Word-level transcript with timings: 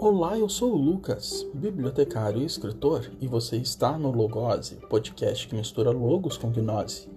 Olá, 0.00 0.38
eu 0.38 0.48
sou 0.48 0.74
o 0.74 0.76
Lucas, 0.76 1.44
bibliotecário 1.52 2.40
e 2.40 2.44
escritor, 2.44 3.10
e 3.20 3.26
você 3.26 3.56
está 3.56 3.98
no 3.98 4.12
Logose, 4.12 4.76
podcast 4.88 5.48
que 5.48 5.56
mistura 5.56 5.90
logos 5.90 6.36
com 6.36 6.52
gnose. 6.52 7.08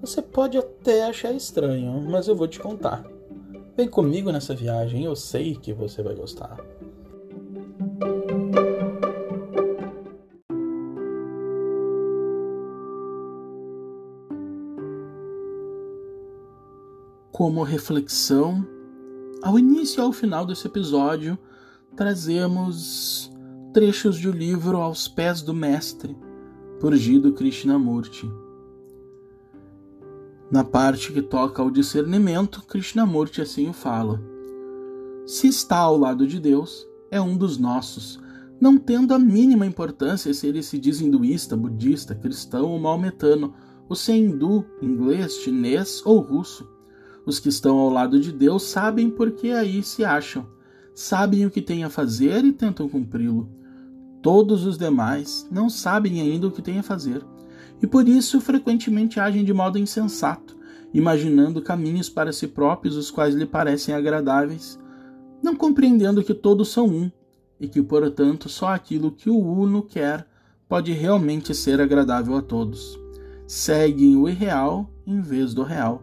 Você 0.00 0.22
pode 0.22 0.56
até 0.56 1.04
achar 1.04 1.32
estranho, 1.32 2.00
mas 2.08 2.28
eu 2.28 2.36
vou 2.36 2.46
te 2.46 2.60
contar. 2.60 3.04
Vem 3.76 3.88
comigo 3.88 4.30
nessa 4.30 4.54
viagem, 4.54 5.04
eu 5.04 5.16
sei 5.16 5.56
que 5.56 5.72
você 5.72 6.00
vai 6.00 6.14
gostar. 6.14 6.56
Como 17.32 17.64
reflexão, 17.64 18.64
ao 19.42 19.58
início 19.58 20.00
e 20.00 20.04
ao 20.04 20.12
final 20.12 20.46
desse 20.46 20.68
episódio, 20.68 21.36
trazemos 21.96 23.30
trechos 23.72 24.18
do 24.18 24.30
livro 24.30 24.78
Aos 24.78 25.08
Pés 25.08 25.42
do 25.42 25.52
Mestre, 25.52 26.16
por 26.80 26.94
Gido 26.96 27.32
Krishnamurti. 27.32 28.30
Na 30.50 30.64
parte 30.64 31.12
que 31.12 31.20
toca 31.20 31.62
ao 31.62 31.70
discernimento, 31.70 32.62
Krishnamurti 32.66 33.42
assim 33.42 33.68
o 33.68 33.72
fala. 33.72 34.20
Se 35.26 35.46
está 35.48 35.78
ao 35.78 35.98
lado 35.98 36.26
de 36.26 36.40
Deus, 36.40 36.86
é 37.10 37.20
um 37.20 37.36
dos 37.36 37.58
nossos, 37.58 38.18
não 38.60 38.78
tendo 38.78 39.12
a 39.12 39.18
mínima 39.18 39.66
importância 39.66 40.32
se 40.32 40.46
ele 40.46 40.62
se 40.62 40.78
diz 40.78 41.00
hinduísta, 41.00 41.56
budista, 41.56 42.14
cristão 42.14 42.70
ou 42.70 42.78
maometano, 42.78 43.54
ou 43.88 43.94
se 43.94 44.12
é 44.12 44.16
hindu, 44.16 44.64
inglês, 44.80 45.34
chinês 45.34 46.02
ou 46.06 46.20
russo. 46.20 46.66
Os 47.26 47.38
que 47.38 47.50
estão 47.50 47.78
ao 47.78 47.90
lado 47.90 48.18
de 48.18 48.32
Deus 48.32 48.62
sabem 48.62 49.10
por 49.10 49.32
que 49.32 49.52
aí 49.52 49.82
se 49.82 50.04
acham 50.04 50.46
sabem 50.94 51.46
o 51.46 51.50
que 51.50 51.62
têm 51.62 51.84
a 51.84 51.90
fazer 51.90 52.44
e 52.44 52.52
tentam 52.52 52.88
cumpri-lo. 52.88 53.48
Todos 54.20 54.64
os 54.64 54.78
demais 54.78 55.46
não 55.50 55.68
sabem 55.68 56.20
ainda 56.20 56.46
o 56.46 56.50
que 56.50 56.62
têm 56.62 56.78
a 56.78 56.82
fazer, 56.82 57.24
e 57.82 57.86
por 57.86 58.08
isso 58.08 58.40
frequentemente 58.40 59.18
agem 59.18 59.44
de 59.44 59.52
modo 59.52 59.78
insensato, 59.78 60.56
imaginando 60.94 61.62
caminhos 61.62 62.08
para 62.08 62.32
si 62.32 62.46
próprios 62.46 62.96
os 62.96 63.10
quais 63.10 63.34
lhe 63.34 63.46
parecem 63.46 63.94
agradáveis, 63.94 64.78
não 65.42 65.56
compreendendo 65.56 66.22
que 66.22 66.34
todos 66.34 66.68
são 66.68 66.86
um, 66.86 67.10
e 67.58 67.66
que, 67.66 67.82
portanto, 67.82 68.48
só 68.48 68.68
aquilo 68.68 69.10
que 69.10 69.30
o 69.30 69.38
uno 69.38 69.82
quer 69.82 70.26
pode 70.68 70.92
realmente 70.92 71.54
ser 71.54 71.80
agradável 71.80 72.36
a 72.36 72.42
todos. 72.42 72.98
Seguem 73.46 74.16
o 74.16 74.28
irreal 74.28 74.88
em 75.06 75.20
vez 75.20 75.52
do 75.52 75.62
real. 75.62 76.02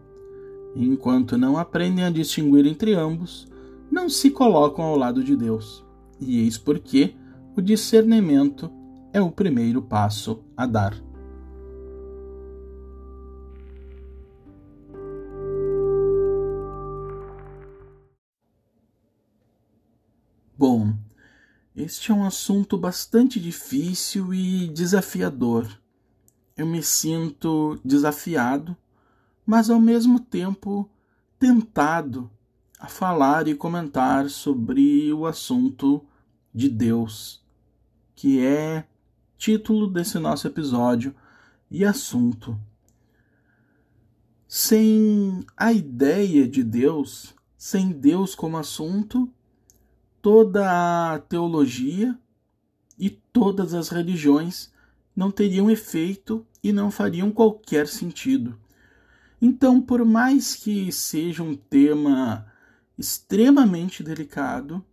Enquanto 0.76 1.38
não 1.38 1.58
aprendem 1.58 2.06
a 2.06 2.10
distinguir 2.10 2.68
entre 2.68 2.94
ambos, 2.94 3.48
não 3.92 4.10
se 4.10 4.30
colocam 4.30 4.86
ao 4.86 4.98
lado 4.98 5.24
de 5.24 5.36
Deus. 5.36 5.86
E 6.20 6.40
eis 6.40 6.58
porque 6.58 7.16
o 7.56 7.62
discernimento 7.62 8.72
é 9.12 9.22
o 9.22 9.32
primeiro 9.32 9.82
passo 9.82 10.44
a 10.56 10.66
dar. 10.66 10.96
Bom, 20.58 20.94
este 21.74 22.12
é 22.12 22.14
um 22.14 22.26
assunto 22.26 22.78
bastante 22.78 23.40
difícil 23.40 24.34
e 24.34 24.68
desafiador. 24.68 25.66
Eu 26.58 26.66
me 26.66 26.84
sinto 26.84 27.80
desafiado, 27.86 28.76
mas 29.46 29.70
ao 29.70 29.80
mesmo 29.80 30.20
tempo 30.20 30.90
tentado 31.40 32.30
a 32.80 32.88
falar 32.88 33.50
e 33.50 33.54
comentar 33.54 34.30
sobre 34.30 35.12
o 35.12 35.26
assunto 35.26 36.06
de 36.54 36.70
Deus, 36.70 37.44
que 38.16 38.40
é 38.40 38.88
título 39.38 39.86
desse 39.86 40.18
nosso 40.18 40.48
episódio 40.48 41.14
e 41.70 41.84
assunto. 41.84 42.58
Sem 44.48 45.46
a 45.58 45.74
ideia 45.74 46.48
de 46.48 46.64
Deus, 46.64 47.36
sem 47.58 47.92
Deus 47.92 48.34
como 48.34 48.58
assunto, 48.58 49.30
toda 50.22 51.14
a 51.14 51.20
teologia 51.20 52.18
e 52.98 53.10
todas 53.10 53.74
as 53.74 53.90
religiões 53.90 54.72
não 55.14 55.30
teriam 55.30 55.70
efeito 55.70 56.46
e 56.64 56.72
não 56.72 56.90
fariam 56.90 57.30
qualquer 57.30 57.88
sentido. 57.88 58.58
Então, 59.42 59.82
por 59.82 60.04
mais 60.06 60.56
que 60.56 60.92
seja 60.92 61.44
um 61.44 61.56
tema 61.56 62.49
extremamente 63.00 64.04
delicado. 64.04 64.84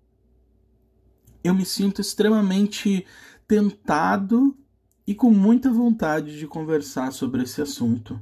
Eu 1.43 1.55
me 1.55 1.67
sinto 1.67 2.01
extremamente 2.01 3.05
tentado 3.49 4.57
e 5.05 5.15
com 5.15 5.31
muita 5.31 5.71
vontade 5.71 6.39
de 6.39 6.47
conversar 6.47 7.13
sobre 7.13 7.43
esse 7.43 7.61
assunto. 7.61 8.21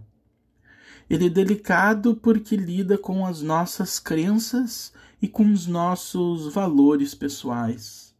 Ele 1.08 1.26
é 1.26 1.30
delicado 1.30 2.16
porque 2.16 2.56
lida 2.56 2.96
com 2.96 3.26
as 3.26 3.42
nossas 3.42 3.98
crenças 3.98 4.92
e 5.20 5.28
com 5.28 5.52
os 5.52 5.66
nossos 5.66 6.52
valores 6.52 7.14
pessoais. 7.14 8.14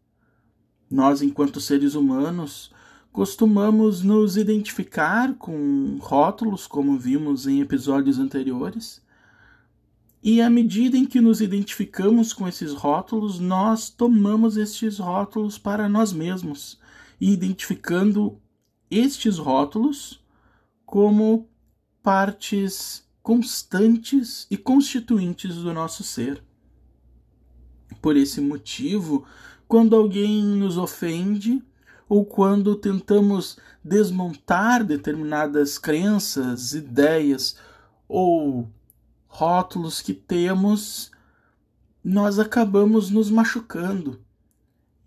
Nós, 0.91 1.23
enquanto 1.23 1.61
seres 1.61 1.95
humanos, 1.95 2.71
costumamos 3.11 4.03
nos 4.03 4.37
identificar 4.37 5.35
com 5.35 5.97
rótulos, 5.99 6.67
como 6.67 6.99
vimos 6.99 7.47
em 7.47 7.61
episódios 7.61 8.19
anteriores, 8.19 9.04
e 10.27 10.41
à 10.41 10.49
medida 10.49 10.97
em 10.97 11.05
que 11.05 11.21
nos 11.21 11.43
identificamos 11.43 12.33
com 12.33 12.49
esses 12.49 12.73
rótulos, 12.73 13.39
nós 13.39 13.91
tomamos 13.91 14.57
estes 14.57 14.99
rótulos 14.99 15.59
para 15.59 15.87
nós 15.87 16.15
mesmos, 16.15 16.81
identificando 17.21 18.41
estes 18.91 19.37
rótulos 19.37 20.25
como 20.87 21.47
partes 22.03 23.07
constantes 23.23 24.47
e 24.51 24.57
constituintes 24.57 25.57
do 25.57 25.75
nosso 25.75 26.03
ser. 26.03 26.43
Por 28.01 28.17
esse 28.17 28.41
motivo, 28.41 29.27
quando 29.69 29.95
alguém 29.95 30.43
nos 30.43 30.79
ofende, 30.79 31.63
ou 32.09 32.25
quando 32.25 32.77
tentamos 32.77 33.59
desmontar 33.85 34.85
determinadas 34.85 35.77
crenças, 35.77 36.73
ideias 36.73 37.59
ou 38.09 38.71
rótulos 39.35 40.01
que 40.01 40.15
temos, 40.15 41.11
nós 42.05 42.39
acabamos 42.39 43.11
nos 43.11 43.29
machucando 43.29 44.21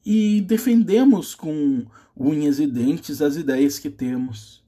e 0.05 0.41
defendemos 0.41 1.33
com 1.33 1.85
unhas 2.13 2.59
e 2.59 2.67
dentes 2.67 3.21
as 3.21 3.38
ideias 3.38 3.79
que 3.79 3.89
temos. 3.89 4.61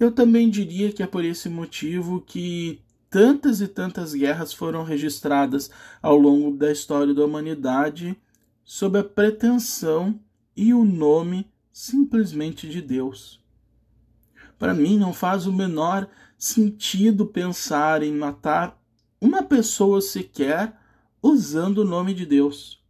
Eu 0.00 0.10
também 0.10 0.50
diria 0.50 0.90
que 0.90 1.00
é 1.00 1.06
por 1.06 1.24
esse 1.24 1.48
motivo 1.48 2.20
que 2.22 2.80
tantas 3.08 3.60
e 3.60 3.68
tantas 3.68 4.14
guerras 4.14 4.52
foram 4.52 4.82
registradas 4.82 5.70
ao 6.02 6.18
longo 6.18 6.56
da 6.56 6.72
história 6.72 7.14
da 7.14 7.24
humanidade 7.24 8.16
sob 8.64 8.98
a 8.98 9.04
pretensão 9.04 10.18
e 10.56 10.74
o 10.74 10.84
nome 10.84 11.48
simplesmente 11.72 12.68
de 12.68 12.82
Deus. 12.82 13.40
Para 14.58 14.74
mim 14.74 14.98
não 14.98 15.12
faz 15.12 15.46
o 15.46 15.52
menor 15.52 16.08
sentido 16.44 17.24
pensar 17.24 18.02
em 18.02 18.12
matar 18.12 18.78
uma 19.18 19.42
pessoa 19.42 20.02
sequer 20.02 20.78
usando 21.22 21.78
o 21.78 21.84
nome 21.86 22.12
de 22.12 22.26
Deus. 22.26 22.84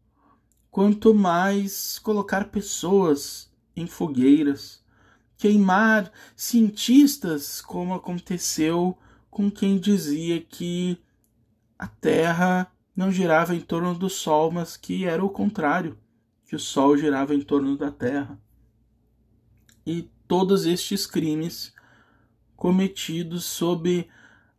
Quanto 0.72 1.14
mais 1.14 2.00
colocar 2.00 2.50
pessoas 2.50 3.48
em 3.76 3.86
fogueiras, 3.86 4.82
queimar 5.36 6.10
cientistas, 6.34 7.60
como 7.60 7.94
aconteceu 7.94 8.98
com 9.30 9.48
quem 9.48 9.78
dizia 9.78 10.40
que 10.40 10.98
a 11.78 11.86
Terra 11.86 12.72
não 12.94 13.12
girava 13.12 13.54
em 13.54 13.60
torno 13.60 13.94
do 13.94 14.10
Sol, 14.10 14.50
mas 14.50 14.76
que 14.76 15.04
era 15.04 15.24
o 15.24 15.30
contrário, 15.30 15.96
que 16.44 16.56
o 16.56 16.60
Sol 16.60 16.96
girava 16.96 17.32
em 17.32 17.40
torno 17.40 17.76
da 17.76 17.92
Terra. 17.92 18.36
E 19.86 20.10
todos 20.26 20.66
estes 20.66 21.06
crimes 21.06 21.73
cometidos 22.56 23.44
sob 23.44 24.08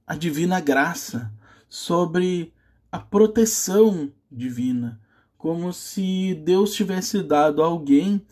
a 0.05 0.15
divina 0.15 0.59
graça, 0.59 1.31
sobre 1.67 2.53
a 2.91 2.99
proteção 2.99 4.11
divina, 4.31 5.01
como 5.37 5.73
se 5.73 6.35
Deus 6.43 6.73
tivesse 6.73 7.21
dado 7.21 7.61
a 7.61 7.65
alguém 7.65 8.25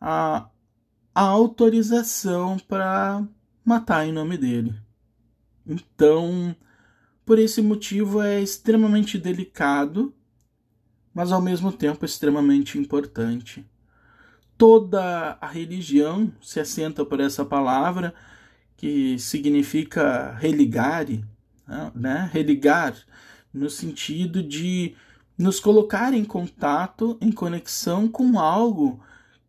a, 0.00 0.48
a 1.14 1.22
autorização 1.22 2.58
para 2.58 3.26
matar 3.64 4.06
em 4.06 4.12
nome 4.12 4.36
dele. 4.36 4.74
Então, 5.66 6.54
por 7.24 7.38
esse 7.38 7.62
motivo 7.62 8.20
é 8.20 8.40
extremamente 8.42 9.16
delicado, 9.16 10.12
mas 11.14 11.30
ao 11.32 11.40
mesmo 11.40 11.72
tempo 11.72 12.04
extremamente 12.04 12.78
importante. 12.78 13.64
Toda 14.58 15.38
a 15.40 15.46
religião 15.46 16.32
se 16.42 16.60
assenta 16.60 17.04
por 17.04 17.20
essa 17.20 17.44
palavra 17.44 18.14
que 18.80 19.18
significa 19.18 20.34
religare, 20.38 21.22
né? 21.94 22.30
religar, 22.32 22.96
no 23.52 23.68
sentido 23.68 24.42
de 24.42 24.94
nos 25.36 25.60
colocar 25.60 26.14
em 26.14 26.24
contato, 26.24 27.18
em 27.20 27.30
conexão 27.30 28.08
com 28.08 28.38
algo 28.38 28.98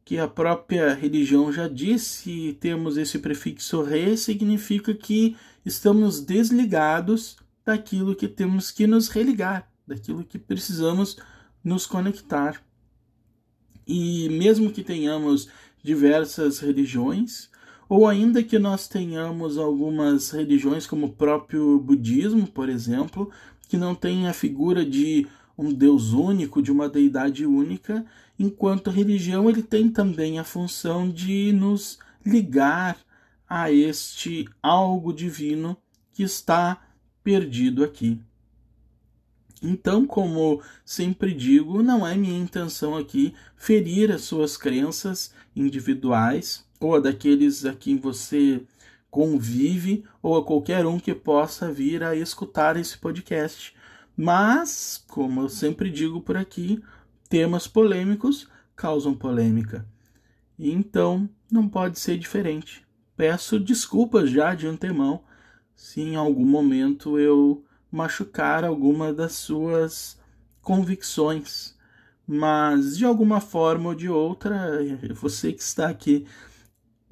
que 0.03 0.17
a 0.17 0.27
própria 0.27 0.93
religião 0.93 1.49
já 1.49 1.69
disse, 1.69 2.57
temos 2.59 2.97
esse 2.97 3.19
prefixo 3.19 3.81
re, 3.81 4.17
significa 4.17 4.93
que 4.93 5.37
estamos 5.65 6.19
desligados 6.19 7.37
daquilo 7.65 8.13
que 8.13 8.27
temos 8.27 8.69
que 8.69 8.85
nos 8.85 9.07
religar, 9.07 9.71
daquilo 9.87 10.25
que 10.25 10.37
precisamos 10.37 11.15
nos 11.63 11.85
conectar. 11.85 12.61
E 13.87 14.27
mesmo 14.27 14.73
que 14.73 14.83
tenhamos 14.83 15.47
diversas 15.81 16.59
religiões, 16.59 17.49
ou 17.91 18.07
ainda 18.07 18.41
que 18.41 18.57
nós 18.57 18.87
tenhamos 18.87 19.57
algumas 19.57 20.29
religiões, 20.29 20.87
como 20.87 21.07
o 21.07 21.11
próprio 21.11 21.77
budismo, 21.77 22.47
por 22.47 22.69
exemplo, 22.69 23.29
que 23.67 23.75
não 23.75 23.93
tem 23.93 24.29
a 24.29 24.33
figura 24.33 24.85
de 24.85 25.27
um 25.57 25.73
Deus 25.73 26.13
único, 26.13 26.61
de 26.61 26.71
uma 26.71 26.87
deidade 26.87 27.45
única, 27.45 28.05
enquanto 28.39 28.89
religião 28.89 29.49
ele 29.49 29.61
tem 29.61 29.89
também 29.89 30.39
a 30.39 30.45
função 30.45 31.11
de 31.11 31.51
nos 31.51 31.99
ligar 32.25 32.97
a 33.45 33.69
este 33.69 34.47
algo 34.63 35.11
divino 35.11 35.75
que 36.13 36.23
está 36.23 36.81
perdido 37.21 37.83
aqui. 37.83 38.21
Então, 39.61 40.07
como 40.07 40.61
sempre 40.85 41.33
digo, 41.33 41.83
não 41.83 42.07
é 42.07 42.15
minha 42.15 42.39
intenção 42.39 42.95
aqui 42.95 43.33
ferir 43.57 44.13
as 44.13 44.21
suas 44.21 44.55
crenças 44.55 45.33
individuais 45.53 46.70
ou 46.81 46.95
a 46.95 46.99
daqueles 46.99 47.63
a 47.63 47.73
quem 47.73 47.97
você 47.97 48.61
convive 49.09 50.03
ou 50.21 50.37
a 50.37 50.43
qualquer 50.43 50.85
um 50.85 50.99
que 50.99 51.13
possa 51.13 51.71
vir 51.71 52.03
a 52.03 52.15
escutar 52.15 52.75
esse 52.75 52.97
podcast. 52.97 53.75
Mas, 54.17 55.03
como 55.07 55.41
eu 55.41 55.49
sempre 55.49 55.91
digo 55.91 56.21
por 56.21 56.35
aqui, 56.35 56.83
temas 57.29 57.67
polêmicos 57.67 58.49
causam 58.75 59.13
polêmica. 59.13 59.85
Então 60.57 61.29
não 61.51 61.67
pode 61.67 61.99
ser 61.99 62.17
diferente. 62.17 62.85
Peço 63.15 63.59
desculpas 63.59 64.29
já 64.29 64.55
de 64.55 64.67
antemão 64.67 65.23
se 65.75 66.01
em 66.01 66.15
algum 66.15 66.45
momento 66.45 67.19
eu 67.19 67.63
machucar 67.91 68.63
alguma 68.63 69.13
das 69.13 69.33
suas 69.33 70.19
convicções. 70.61 71.75
Mas 72.25 72.97
de 72.97 73.05
alguma 73.05 73.41
forma 73.41 73.89
ou 73.89 73.95
de 73.95 74.07
outra, 74.07 74.79
você 75.13 75.51
que 75.51 75.61
está 75.61 75.89
aqui 75.89 76.25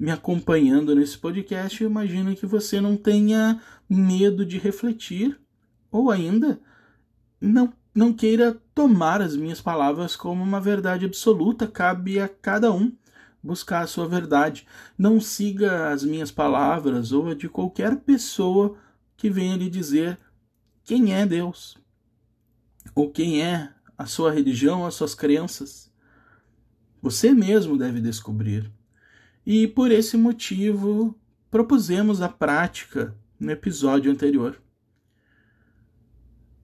me 0.00 0.10
acompanhando 0.10 0.94
nesse 0.94 1.18
podcast, 1.18 1.82
eu 1.82 1.90
imagino 1.90 2.34
que 2.34 2.46
você 2.46 2.80
não 2.80 2.96
tenha 2.96 3.60
medo 3.86 4.46
de 4.46 4.56
refletir 4.56 5.38
ou 5.92 6.10
ainda 6.10 6.58
não, 7.38 7.70
não 7.94 8.10
queira 8.10 8.58
tomar 8.74 9.20
as 9.20 9.36
minhas 9.36 9.60
palavras 9.60 10.16
como 10.16 10.42
uma 10.42 10.58
verdade 10.58 11.04
absoluta, 11.04 11.66
cabe 11.66 12.18
a 12.18 12.26
cada 12.26 12.72
um 12.72 12.96
buscar 13.42 13.82
a 13.82 13.86
sua 13.86 14.08
verdade. 14.08 14.66
Não 14.96 15.20
siga 15.20 15.90
as 15.92 16.02
minhas 16.02 16.30
palavras 16.30 17.12
ou 17.12 17.28
a 17.28 17.34
de 17.34 17.46
qualquer 17.46 17.96
pessoa 17.96 18.78
que 19.18 19.28
venha 19.28 19.54
lhe 19.54 19.68
dizer 19.68 20.18
quem 20.82 21.12
é 21.14 21.26
Deus, 21.26 21.76
ou 22.94 23.10
quem 23.10 23.42
é 23.42 23.70
a 23.98 24.06
sua 24.06 24.32
religião, 24.32 24.86
as 24.86 24.94
suas 24.94 25.14
crenças. 25.14 25.92
Você 27.02 27.34
mesmo 27.34 27.76
deve 27.76 28.00
descobrir. 28.00 28.79
E 29.52 29.66
por 29.66 29.90
esse 29.90 30.16
motivo 30.16 31.12
propusemos 31.50 32.22
a 32.22 32.28
prática 32.28 33.16
no 33.36 33.50
episódio 33.50 34.12
anterior. 34.12 34.62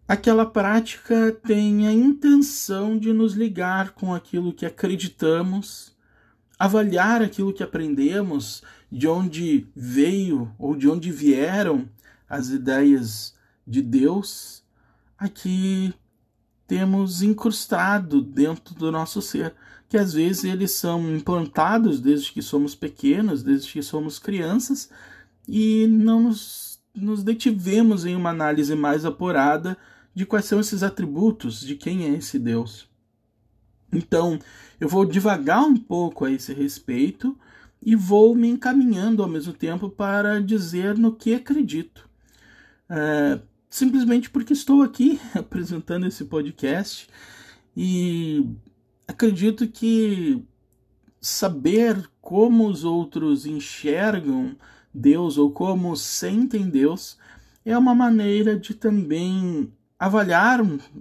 Aquela 0.07 0.47
prática 0.47 1.33
tem 1.33 1.89
a 1.89 1.93
intenção 1.93 2.97
de 2.97 3.13
nos 3.13 3.33
ligar 3.33 3.91
com 3.91 4.15
aquilo 4.15 4.53
que 4.53 4.65
acreditamos, 4.65 5.97
avaliar 6.57 7.23
aquilo 7.23 7.53
que 7.53 7.65
aprendemos, 7.65 8.63
de 8.89 9.09
onde 9.09 9.67
veio 9.75 10.55
ou 10.57 10.77
de 10.77 10.89
onde 10.89 11.11
vieram 11.11 11.91
as 12.29 12.51
ideias 12.51 13.37
de 13.67 13.83
Deus 13.83 14.63
aqui 15.19 15.93
temos 16.69 17.21
incrustado 17.21 18.23
dentro 18.23 18.77
do 18.77 18.93
nosso 18.93 19.21
ser, 19.21 19.57
que 19.89 19.97
às 19.97 20.13
vezes 20.13 20.45
eles 20.45 20.73
são 20.73 21.15
implantados 21.15 22.01
desde 22.01 22.33
que 22.33 22.43
somos 22.43 22.75
pequenos, 22.75 23.43
desde 23.43 23.73
que 23.73 23.83
somos 23.83 24.19
crianças, 24.19 24.91
e 25.49 25.87
não 25.87 26.23
nos, 26.23 26.81
nos 26.95 27.23
detivemos 27.23 28.05
em 28.05 28.17
uma 28.17 28.31
análise 28.31 28.75
mais 28.75 29.05
apurada 29.05 29.77
de 30.15 30.27
quais 30.27 30.47
são 30.47 30.59
esses 30.59 30.83
atributos, 30.83 31.61
de 31.61 31.77
quem 31.77 32.05
é 32.05 32.17
esse 32.17 32.39
Deus. 32.39 32.89
Então, 33.93 34.39
eu 34.81 34.89
vou 34.89 35.05
devagar 35.05 35.63
um 35.63 35.77
pouco 35.77 36.25
a 36.25 36.31
esse 36.31 36.53
respeito 36.53 37.39
e 37.81 37.95
vou 37.95 38.35
me 38.35 38.49
encaminhando 38.49 39.23
ao 39.23 39.29
mesmo 39.29 39.53
tempo 39.53 39.89
para 39.89 40.41
dizer 40.41 40.99
no 40.99 41.15
que 41.15 41.35
acredito. 41.35 42.09
É, 42.89 43.41
simplesmente 43.71 44.31
porque 44.31 44.53
estou 44.53 44.83
aqui 44.83 45.21
apresentando 45.35 46.07
esse 46.07 46.25
podcast 46.25 47.09
e 47.77 48.45
acredito 49.07 49.69
que 49.69 50.43
saber 51.21 52.11
como 52.21 52.69
os 52.69 52.85
outros 52.85 53.47
enxergam 53.47 54.57
Deus 54.93 55.37
ou 55.37 55.51
como 55.51 55.97
sentem 55.97 56.69
Deus 56.69 57.19
é 57.65 57.77
uma 57.77 57.95
maneira 57.95 58.59
de 58.59 58.75
também 58.75 59.73
avaliar, 59.99 60.61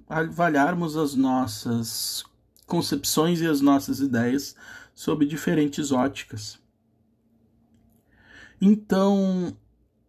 avaliarmos 0.10 0.98
as 0.98 1.16
nossas 1.16 2.24
concepções 2.66 3.42
e 3.42 3.48
as 3.48 3.62
nossas 3.62 4.00
ideias 4.00 4.56
sob 4.94 5.26
diferentes 5.26 5.92
óticas. 5.92 6.60
Então, 8.60 9.56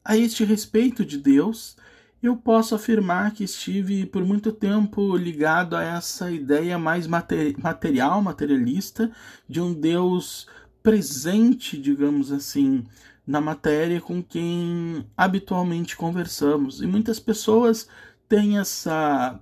a 0.04 0.16
este 0.16 0.44
respeito 0.44 1.04
de 1.04 1.18
Deus, 1.18 1.76
eu 2.22 2.36
posso 2.36 2.74
afirmar 2.74 3.32
que 3.32 3.44
estive 3.44 4.06
por 4.06 4.24
muito 4.24 4.50
tempo 4.52 5.16
ligado 5.16 5.76
a 5.76 5.82
essa 5.82 6.30
ideia 6.30 6.78
mais 6.78 7.06
material, 7.06 8.22
materialista, 8.22 9.10
de 9.48 9.60
um 9.60 9.72
Deus 9.72 10.46
presente, 10.82 11.76
digamos 11.80 12.32
assim, 12.32 12.84
na 13.26 13.40
matéria 13.40 14.00
com 14.00 14.22
quem 14.22 15.06
habitualmente 15.16 15.96
conversamos. 15.96 16.80
E 16.80 16.86
muitas 16.86 17.18
pessoas 17.18 17.88
têm 18.28 18.58
essa 18.58 19.38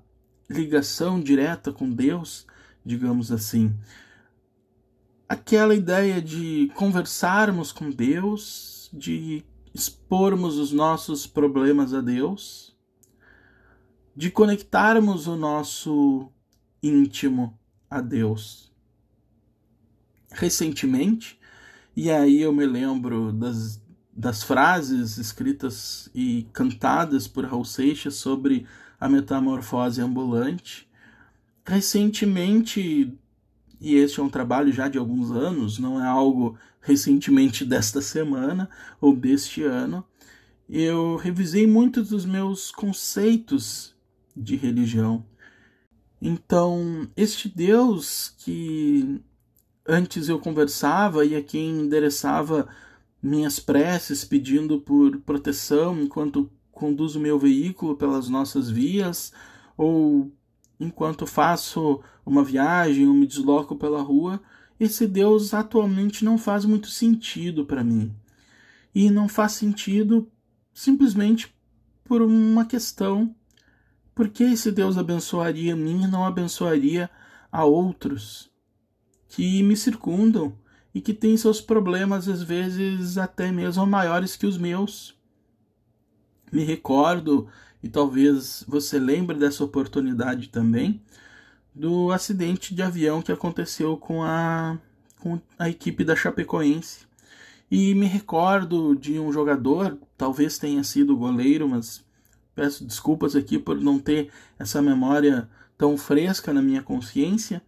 ligação 0.48 1.20
direta 1.20 1.72
com 1.72 1.90
Deus, 1.90 2.46
digamos 2.84 3.30
assim. 3.30 3.74
Aquela 5.28 5.74
ideia 5.74 6.20
de 6.20 6.70
conversarmos 6.74 7.72
com 7.72 7.90
Deus, 7.90 8.90
de 8.92 9.44
expormos 9.74 10.56
os 10.56 10.70
nossos 10.70 11.26
problemas 11.26 11.92
a 11.92 12.00
Deus, 12.00 12.76
de 14.14 14.30
conectarmos 14.30 15.26
o 15.26 15.34
nosso 15.34 16.30
íntimo 16.80 17.58
a 17.90 18.00
Deus. 18.00 18.72
Recentemente, 20.30 21.38
e 21.96 22.10
aí 22.10 22.40
eu 22.40 22.52
me 22.52 22.64
lembro 22.64 23.32
das, 23.32 23.82
das 24.12 24.42
frases 24.44 25.18
escritas 25.18 26.08
e 26.14 26.46
cantadas 26.52 27.26
por 27.26 27.44
Raul 27.44 27.64
Seixas 27.64 28.14
sobre 28.14 28.66
a 29.00 29.08
metamorfose 29.08 30.00
ambulante. 30.00 30.88
Recentemente, 31.64 33.12
e 33.80 33.94
este 33.96 34.20
é 34.20 34.22
um 34.22 34.28
trabalho 34.28 34.72
já 34.72 34.88
de 34.88 34.98
alguns 34.98 35.32
anos, 35.32 35.78
não 35.78 36.02
é 36.02 36.06
algo 36.06 36.56
recentemente 36.84 37.64
desta 37.64 38.00
semana 38.00 38.68
ou 39.00 39.16
deste 39.16 39.64
ano, 39.64 40.04
eu 40.68 41.16
revisei 41.16 41.66
muitos 41.66 42.10
dos 42.10 42.24
meus 42.24 42.70
conceitos 42.70 43.94
de 44.36 44.54
religião. 44.54 45.24
Então, 46.20 47.08
este 47.16 47.48
Deus 47.48 48.34
que 48.38 49.20
antes 49.86 50.28
eu 50.28 50.38
conversava 50.38 51.24
e 51.24 51.34
a 51.34 51.42
quem 51.42 51.80
endereçava 51.80 52.68
minhas 53.22 53.58
preces 53.58 54.24
pedindo 54.24 54.80
por 54.80 55.18
proteção 55.20 55.98
enquanto 56.00 56.50
conduzo 56.70 57.18
meu 57.18 57.38
veículo 57.38 57.96
pelas 57.96 58.28
nossas 58.28 58.68
vias 58.68 59.32
ou 59.76 60.30
enquanto 60.78 61.26
faço 61.26 62.00
uma 62.26 62.44
viagem 62.44 63.06
ou 63.06 63.14
me 63.14 63.26
desloco 63.26 63.76
pela 63.76 64.02
rua, 64.02 64.40
esse 64.84 65.06
Deus 65.06 65.54
atualmente 65.54 66.24
não 66.24 66.38
faz 66.38 66.64
muito 66.64 66.88
sentido 66.88 67.64
para 67.64 67.84
mim. 67.84 68.14
E 68.94 69.10
não 69.10 69.28
faz 69.28 69.52
sentido 69.52 70.30
simplesmente 70.72 71.54
por 72.04 72.22
uma 72.22 72.64
questão: 72.64 73.34
por 74.14 74.28
que 74.28 74.44
esse 74.44 74.70
Deus 74.70 74.96
abençoaria 74.96 75.74
a 75.74 75.76
mim 75.76 76.04
e 76.04 76.06
não 76.06 76.24
abençoaria 76.24 77.10
a 77.50 77.64
outros 77.64 78.50
que 79.28 79.62
me 79.62 79.76
circundam 79.76 80.56
e 80.94 81.00
que 81.00 81.12
têm 81.12 81.36
seus 81.36 81.60
problemas, 81.60 82.28
às 82.28 82.42
vezes 82.42 83.18
até 83.18 83.50
mesmo 83.50 83.86
maiores 83.86 84.36
que 84.36 84.46
os 84.46 84.56
meus? 84.56 85.18
Me 86.52 86.62
recordo, 86.62 87.48
e 87.82 87.88
talvez 87.88 88.64
você 88.66 88.98
lembre 88.98 89.36
dessa 89.36 89.64
oportunidade 89.64 90.48
também, 90.48 91.02
do 91.74 92.12
acidente 92.12 92.74
de 92.74 92.82
avião 92.82 93.20
que 93.20 93.32
aconteceu 93.32 93.96
com 93.96 94.22
a, 94.22 94.78
com 95.20 95.40
a 95.58 95.68
equipe 95.68 96.04
da 96.04 96.14
Chapecoense. 96.14 97.06
E 97.70 97.94
me 97.94 98.06
recordo 98.06 98.94
de 98.94 99.18
um 99.18 99.32
jogador, 99.32 99.98
talvez 100.16 100.58
tenha 100.58 100.84
sido 100.84 101.16
goleiro, 101.16 101.68
mas 101.68 102.04
peço 102.54 102.84
desculpas 102.84 103.34
aqui 103.34 103.58
por 103.58 103.80
não 103.80 103.98
ter 103.98 104.30
essa 104.58 104.80
memória 104.80 105.48
tão 105.76 105.96
fresca 105.96 106.52
na 106.52 106.62
minha 106.62 106.82
consciência, 106.82 107.60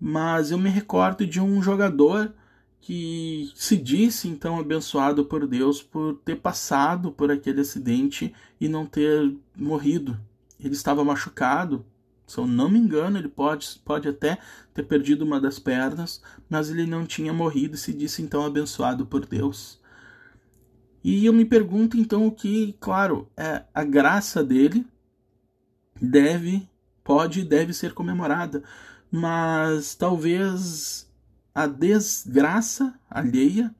mas 0.00 0.50
eu 0.50 0.58
me 0.58 0.68
recordo 0.68 1.26
de 1.26 1.40
um 1.40 1.62
jogador 1.62 2.34
que 2.80 3.50
se 3.54 3.76
disse 3.76 4.28
então 4.28 4.58
abençoado 4.58 5.24
por 5.24 5.46
Deus 5.46 5.82
por 5.82 6.20
ter 6.24 6.36
passado 6.36 7.10
por 7.10 7.30
aquele 7.30 7.60
acidente 7.60 8.34
e 8.60 8.68
não 8.68 8.86
ter 8.86 9.34
morrido. 9.56 10.18
Ele 10.58 10.74
estava 10.74 11.04
machucado, 11.04 11.84
se 12.26 12.38
eu 12.38 12.46
não 12.46 12.68
me 12.68 12.78
engano, 12.78 13.18
ele 13.18 13.28
pode, 13.28 13.80
pode 13.84 14.08
até 14.08 14.38
ter 14.74 14.82
perdido 14.82 15.24
uma 15.24 15.40
das 15.40 15.58
pernas, 15.58 16.20
mas 16.50 16.70
ele 16.70 16.84
não 16.84 17.06
tinha 17.06 17.32
morrido 17.32 17.76
e 17.76 17.78
se 17.78 17.92
disse 17.92 18.20
então 18.20 18.44
abençoado 18.44 19.06
por 19.06 19.24
Deus. 19.24 19.80
E 21.04 21.24
eu 21.24 21.32
me 21.32 21.44
pergunto 21.44 21.96
então 21.96 22.26
o 22.26 22.32
que, 22.32 22.74
claro, 22.80 23.30
é 23.36 23.62
a 23.72 23.84
graça 23.84 24.42
dele 24.42 24.84
deve, 26.02 26.68
pode 27.04 27.40
e 27.40 27.44
deve 27.44 27.72
ser 27.72 27.94
comemorada, 27.94 28.64
mas 29.10 29.94
talvez 29.94 31.08
a 31.54 31.68
desgraça 31.68 32.98
alheia 33.08 33.72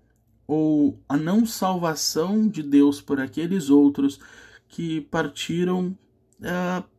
ou 0.46 1.02
a 1.08 1.16
não 1.16 1.44
salvação 1.44 2.48
de 2.48 2.62
Deus 2.62 3.00
por 3.00 3.20
aqueles 3.20 3.70
outros 3.70 4.20
que 4.68 5.00
partiram 5.00 5.98
uh, 6.40 6.95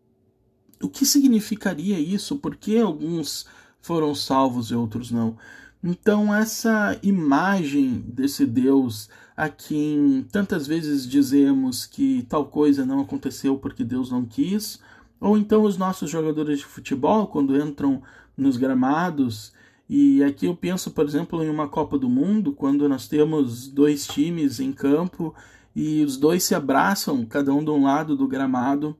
o 0.81 0.89
que 0.89 1.05
significaria 1.05 1.99
isso? 1.99 2.37
Por 2.37 2.55
que 2.55 2.79
alguns 2.79 3.45
foram 3.81 4.13
salvos 4.13 4.71
e 4.71 4.75
outros 4.75 5.11
não? 5.11 5.37
Então, 5.83 6.33
essa 6.33 6.97
imagem 7.03 8.03
desse 8.07 8.45
Deus 8.45 9.09
a 9.35 9.47
quem 9.49 10.25
tantas 10.31 10.65
vezes 10.65 11.07
dizemos 11.07 11.85
que 11.85 12.23
tal 12.23 12.47
coisa 12.47 12.85
não 12.85 13.01
aconteceu 13.01 13.57
porque 13.57 13.83
Deus 13.83 14.09
não 14.09 14.25
quis, 14.25 14.81
ou 15.19 15.37
então 15.37 15.63
os 15.63 15.77
nossos 15.77 16.09
jogadores 16.09 16.59
de 16.59 16.65
futebol, 16.65 17.27
quando 17.27 17.55
entram 17.55 18.01
nos 18.35 18.57
gramados, 18.57 19.53
e 19.89 20.23
aqui 20.23 20.47
eu 20.47 20.55
penso, 20.55 20.91
por 20.91 21.05
exemplo, 21.05 21.43
em 21.43 21.49
uma 21.49 21.69
Copa 21.69 21.97
do 21.97 22.09
Mundo, 22.09 22.51
quando 22.51 22.89
nós 22.89 23.07
temos 23.07 23.67
dois 23.67 24.05
times 24.07 24.59
em 24.59 24.73
campo 24.73 25.33
e 25.75 26.03
os 26.03 26.17
dois 26.17 26.43
se 26.43 26.55
abraçam, 26.55 27.23
cada 27.25 27.53
um 27.53 27.63
de 27.63 27.69
um 27.69 27.83
lado 27.83 28.17
do 28.17 28.27
gramado, 28.27 28.97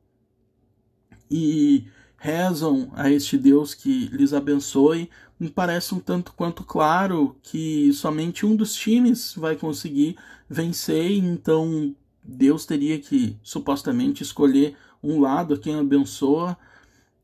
e 1.29 1.85
rezam 2.17 2.91
a 2.95 3.11
este 3.11 3.37
Deus 3.37 3.73
que 3.73 4.07
lhes 4.07 4.33
abençoe, 4.33 5.09
me 5.39 5.49
parece 5.49 5.93
um 5.93 5.99
tanto 5.99 6.33
quanto 6.33 6.63
claro 6.63 7.35
que 7.43 7.93
somente 7.93 8.45
um 8.45 8.55
dos 8.55 8.73
times 8.73 9.35
vai 9.35 9.55
conseguir 9.55 10.17
vencer, 10.49 11.11
então 11.11 11.95
Deus 12.23 12.65
teria 12.65 12.99
que 12.99 13.37
supostamente 13.43 14.23
escolher 14.23 14.75
um 15.01 15.21
lado 15.21 15.53
a 15.53 15.57
quem 15.57 15.75
abençoa 15.79 16.57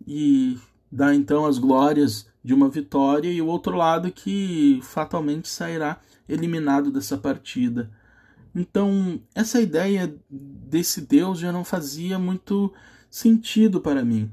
e 0.06 0.58
dar 0.92 1.16
então 1.16 1.46
as 1.46 1.58
glórias 1.58 2.28
de 2.44 2.54
uma 2.54 2.70
vitória 2.70 3.32
e 3.32 3.42
o 3.42 3.48
outro 3.48 3.76
lado 3.76 4.12
que 4.12 4.80
fatalmente 4.84 5.48
sairá 5.48 6.00
eliminado 6.30 6.92
dessa 6.92 7.18
partida. 7.18 7.90
Então, 8.56 9.20
essa 9.34 9.60
ideia 9.60 10.16
desse 10.30 11.02
Deus 11.02 11.40
já 11.40 11.52
não 11.52 11.64
fazia 11.64 12.20
muito 12.20 12.72
sentido 13.14 13.80
para 13.80 14.04
mim. 14.04 14.32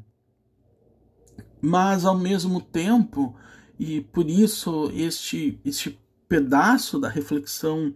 Mas 1.60 2.06
ao 2.06 2.16
mesmo 2.16 2.62
tempo, 2.62 3.36
e 3.78 4.00
por 4.00 4.26
isso 4.26 4.90
este, 4.94 5.60
este 5.62 6.00
pedaço 6.26 6.98
da 6.98 7.06
reflexão 7.06 7.94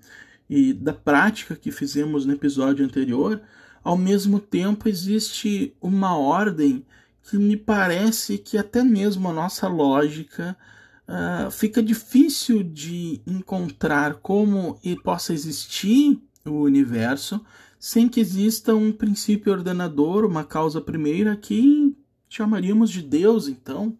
e 0.48 0.74
da 0.74 0.92
prática 0.92 1.56
que 1.56 1.72
fizemos 1.72 2.26
no 2.26 2.34
episódio 2.34 2.84
anterior, 2.84 3.40
ao 3.82 3.96
mesmo 3.96 4.38
tempo 4.38 4.86
existe 4.86 5.74
uma 5.80 6.18
ordem 6.18 6.84
que 7.22 7.38
me 7.38 7.56
parece 7.56 8.36
que 8.36 8.58
até 8.58 8.84
mesmo 8.84 9.30
a 9.30 9.32
nossa 9.32 9.66
lógica 9.66 10.54
uh, 11.08 11.50
fica 11.50 11.82
difícil 11.82 12.62
de 12.62 13.22
encontrar 13.26 14.16
como 14.16 14.78
possa 15.02 15.32
existir 15.32 16.20
o 16.44 16.60
universo 16.60 17.42
sem 17.84 18.08
que 18.08 18.18
exista 18.18 18.74
um 18.74 18.90
princípio 18.90 19.52
ordenador, 19.52 20.24
uma 20.24 20.42
causa 20.42 20.80
primeira 20.80 21.36
que 21.36 21.94
chamaríamos 22.30 22.88
de 22.88 23.02
Deus, 23.02 23.46
então, 23.46 23.94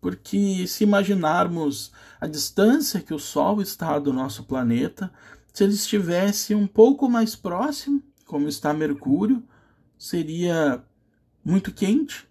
porque 0.00 0.68
se 0.68 0.84
imaginarmos 0.84 1.90
a 2.20 2.28
distância 2.28 3.00
que 3.00 3.12
o 3.12 3.18
Sol 3.18 3.60
está 3.60 3.98
do 3.98 4.12
nosso 4.12 4.44
planeta, 4.44 5.12
se 5.52 5.64
ele 5.64 5.72
estivesse 5.72 6.54
um 6.54 6.64
pouco 6.64 7.10
mais 7.10 7.34
próximo, 7.34 8.00
como 8.24 8.46
está 8.46 8.72
Mercúrio, 8.72 9.42
seria 9.98 10.80
muito 11.44 11.74
quente. 11.74 12.24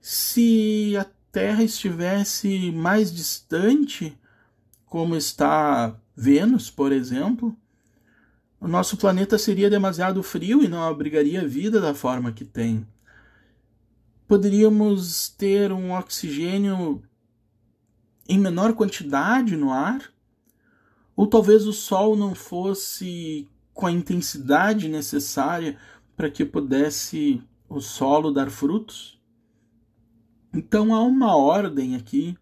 Se 0.00 0.96
a 0.98 1.04
Terra 1.30 1.62
estivesse 1.62 2.72
mais 2.72 3.12
distante, 3.12 4.18
como 4.86 5.14
está 5.14 6.00
Vênus, 6.16 6.70
por 6.70 6.92
exemplo, 6.92 7.54
o 8.60 8.66
nosso 8.66 8.96
planeta 8.96 9.38
seria 9.38 9.68
demasiado 9.68 10.22
frio 10.22 10.62
e 10.62 10.68
não 10.68 10.82
abrigaria 10.82 11.46
vida 11.46 11.80
da 11.80 11.94
forma 11.94 12.32
que 12.32 12.44
tem. 12.44 12.86
Poderíamos 14.26 15.28
ter 15.28 15.70
um 15.72 15.92
oxigênio 15.92 17.02
em 18.28 18.38
menor 18.38 18.72
quantidade 18.72 19.56
no 19.56 19.72
ar, 19.72 20.10
ou 21.14 21.26
talvez 21.26 21.66
o 21.66 21.72
Sol 21.72 22.16
não 22.16 22.34
fosse 22.34 23.48
com 23.72 23.86
a 23.86 23.92
intensidade 23.92 24.88
necessária 24.88 25.78
para 26.16 26.30
que 26.30 26.44
pudesse 26.44 27.42
o 27.68 27.80
solo 27.80 28.32
dar 28.32 28.50
frutos. 28.50 29.20
Então 30.52 30.94
há 30.94 31.02
uma 31.02 31.36
ordem 31.36 31.94
aqui 31.94 32.36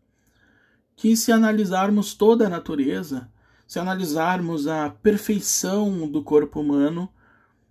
que, 0.96 1.16
se 1.16 1.32
analisarmos 1.32 2.14
toda 2.14 2.46
a 2.46 2.50
natureza, 2.50 3.28
se 3.66 3.78
analisarmos 3.78 4.66
a 4.66 4.90
perfeição 4.90 6.08
do 6.08 6.22
corpo 6.22 6.60
humano, 6.60 7.08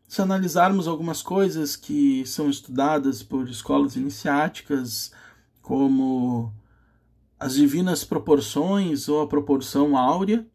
se 0.08 0.22
analisarmos 0.22 0.88
algumas 0.88 1.22
coisas 1.22 1.76
que 1.76 2.26
são 2.26 2.50
estudadas 2.50 3.24
por 3.24 3.48
escolas 3.48 3.96
iniciáticas, 3.96 5.12
como 5.62 6.54
as 7.40 7.56
divinas 7.56 8.04
proporções 8.04 9.08
ou 9.10 9.22
a 9.22 9.28
proporção 9.28 9.98
áurea, 9.98 10.46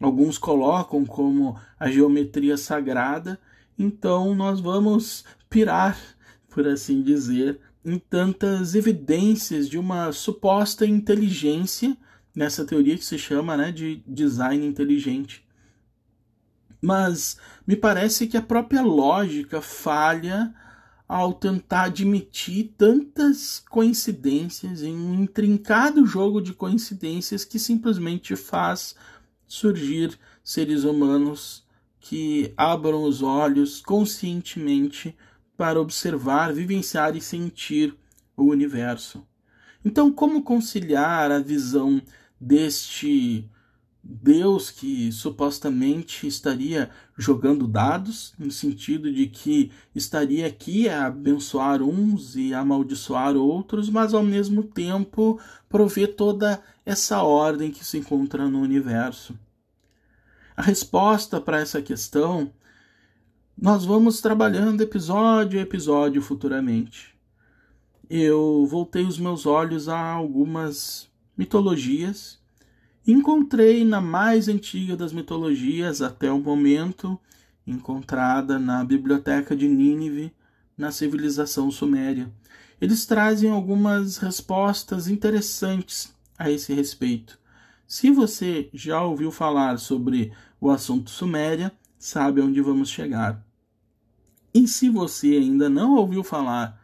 alguns 0.00 0.38
colocam 0.38 1.04
como 1.04 1.58
a 1.78 1.90
geometria 1.90 2.56
sagrada, 2.56 3.38
então 3.78 4.34
nós 4.34 4.60
vamos 4.60 5.24
pirar, 5.48 5.98
por 6.48 6.66
assim 6.66 7.02
dizer, 7.02 7.60
em 7.84 7.98
tantas 7.98 8.74
evidências 8.74 9.68
de 9.68 9.78
uma 9.78 10.12
suposta 10.12 10.86
inteligência 10.86 11.96
nessa 12.34 12.64
teoria 12.64 12.96
que 12.96 13.04
se 13.04 13.18
chama 13.18 13.56
né, 13.56 13.72
de 13.72 14.02
design 14.06 14.66
inteligente. 14.66 15.44
Mas 16.80 17.36
me 17.66 17.76
parece 17.76 18.26
que 18.26 18.36
a 18.36 18.42
própria 18.42 18.82
lógica 18.82 19.60
falha 19.60 20.54
ao 21.06 21.34
tentar 21.34 21.86
admitir 21.86 22.72
tantas 22.78 23.58
coincidências 23.68 24.82
em 24.82 24.96
um 24.96 25.22
intrincado 25.22 26.06
jogo 26.06 26.40
de 26.40 26.54
coincidências 26.54 27.44
que 27.44 27.58
simplesmente 27.58 28.36
faz 28.36 28.94
surgir 29.46 30.16
seres 30.44 30.84
humanos 30.84 31.66
que 31.98 32.54
abram 32.56 33.02
os 33.02 33.22
olhos 33.22 33.82
conscientemente 33.82 35.16
para 35.56 35.80
observar, 35.80 36.52
vivenciar 36.54 37.16
e 37.16 37.20
sentir 37.20 37.94
o 38.36 38.44
universo. 38.44 39.26
Então, 39.84 40.12
como 40.12 40.42
conciliar 40.42 41.30
a 41.30 41.38
visão 41.38 42.00
deste 42.40 43.48
Deus 44.02 44.70
que 44.70 45.12
supostamente 45.12 46.26
estaria 46.26 46.90
jogando 47.18 47.68
dados, 47.68 48.32
no 48.38 48.50
sentido 48.50 49.12
de 49.12 49.26
que 49.26 49.70
estaria 49.94 50.46
aqui 50.46 50.88
a 50.88 51.06
abençoar 51.06 51.82
uns 51.82 52.34
e 52.34 52.54
amaldiçoar 52.54 53.36
outros, 53.36 53.90
mas 53.90 54.14
ao 54.14 54.22
mesmo 54.22 54.62
tempo 54.62 55.38
prover 55.68 56.16
toda 56.16 56.62
essa 56.84 57.22
ordem 57.22 57.70
que 57.70 57.84
se 57.84 57.98
encontra 57.98 58.48
no 58.48 58.60
universo. 58.60 59.38
A 60.56 60.62
resposta 60.62 61.40
para 61.40 61.60
essa 61.60 61.82
questão 61.82 62.52
nós 63.60 63.84
vamos 63.84 64.22
trabalhando 64.22 64.80
episódio 64.80 65.60
a 65.60 65.62
episódio 65.62 66.22
futuramente. 66.22 67.14
Eu 68.08 68.66
voltei 68.66 69.04
os 69.04 69.18
meus 69.18 69.44
olhos 69.44 69.86
a 69.86 70.00
algumas 70.00 71.09
mitologias. 71.40 72.38
Encontrei 73.06 73.82
na 73.82 73.98
mais 73.98 74.46
antiga 74.46 74.94
das 74.94 75.10
mitologias 75.10 76.02
até 76.02 76.30
o 76.30 76.38
momento, 76.38 77.18
encontrada 77.66 78.58
na 78.58 78.84
biblioteca 78.84 79.56
de 79.56 79.66
Nínive, 79.66 80.34
na 80.76 80.92
civilização 80.92 81.70
suméria. 81.70 82.30
Eles 82.78 83.06
trazem 83.06 83.50
algumas 83.50 84.18
respostas 84.18 85.08
interessantes 85.08 86.14
a 86.38 86.50
esse 86.50 86.74
respeito. 86.74 87.38
Se 87.86 88.10
você 88.10 88.68
já 88.74 89.02
ouviu 89.02 89.32
falar 89.32 89.78
sobre 89.78 90.34
o 90.60 90.70
assunto 90.70 91.08
Suméria, 91.08 91.72
sabe 91.98 92.42
onde 92.42 92.60
vamos 92.60 92.90
chegar. 92.90 93.42
E 94.52 94.68
se 94.68 94.90
você 94.90 95.28
ainda 95.28 95.70
não 95.70 95.96
ouviu 95.96 96.22
falar 96.22 96.78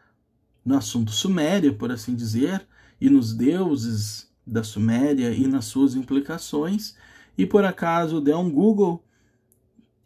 no 0.65 0.77
assunto 0.79 1.11
Suméria, 1.11 1.73
por 1.73 1.93
assim 1.93 2.15
dizer, 2.15 2.67
e 2.99 3.11
nos 3.11 3.35
deuses 3.35 4.27
da 4.47 4.63
Suméria 4.63 5.31
e 5.31 5.47
nas 5.47 5.65
suas 5.65 5.95
implicações, 5.95 6.95
e 7.37 7.45
por 7.45 7.65
acaso 7.65 8.21
der 8.21 8.37
um 8.37 8.51
Google 8.51 9.03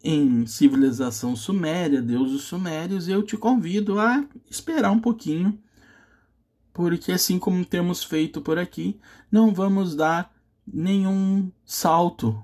em 0.03 0.47
civilização 0.47 1.35
suméria, 1.35 2.01
deuses 2.01 2.41
sumérios, 2.41 3.07
eu 3.07 3.21
te 3.21 3.37
convido 3.37 3.99
a 3.99 4.25
esperar 4.49 4.91
um 4.91 4.99
pouquinho, 4.99 5.59
porque 6.73 7.11
assim 7.11 7.37
como 7.37 7.63
temos 7.63 8.03
feito 8.03 8.41
por 8.41 8.57
aqui, 8.57 8.99
não 9.31 9.53
vamos 9.53 9.95
dar 9.95 10.33
nenhum 10.65 11.51
salto 11.63 12.41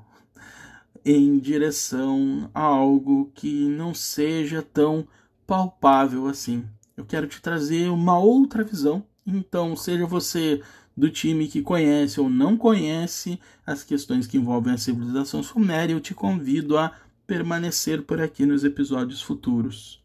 em 1.03 1.39
direção 1.39 2.49
a 2.53 2.61
algo 2.61 3.31
que 3.33 3.67
não 3.69 3.93
seja 3.93 4.61
tão 4.61 5.07
palpável 5.45 6.27
assim. 6.27 6.65
Eu 6.95 7.05
quero 7.05 7.27
te 7.27 7.41
trazer 7.41 7.89
uma 7.89 8.19
outra 8.19 8.63
visão. 8.63 9.05
Então, 9.25 9.75
seja 9.75 10.05
você 10.05 10.61
do 10.97 11.11
time 11.11 11.47
que 11.47 11.61
conhece 11.61 12.19
ou 12.19 12.27
não 12.27 12.57
conhece 12.57 13.39
as 13.63 13.83
questões 13.83 14.25
que 14.25 14.37
envolvem 14.37 14.73
a 14.73 14.77
civilização 14.79 15.43
suméria, 15.43 15.93
eu 15.93 16.01
te 16.01 16.15
convido 16.15 16.75
a 16.75 16.91
permanecer 17.27 18.01
por 18.01 18.19
aqui 18.19 18.47
nos 18.47 18.63
episódios 18.63 19.21
futuros. 19.21 20.03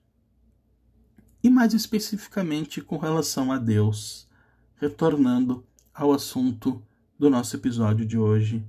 E 1.43 1.49
mais 1.49 1.73
especificamente 1.73 2.83
com 2.83 2.99
relação 2.99 3.51
a 3.51 3.57
Deus, 3.57 4.29
retornando 4.77 5.65
ao 5.95 6.13
assunto 6.13 6.83
do 7.19 7.31
nosso 7.31 7.57
episódio 7.57 8.05
de 8.05 8.19
hoje. 8.19 8.63